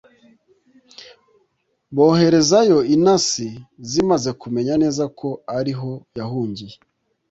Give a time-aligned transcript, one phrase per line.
[1.95, 3.49] boherezayo intasi,
[3.89, 6.75] zimaze kumenya neza ko ari ho yahungiye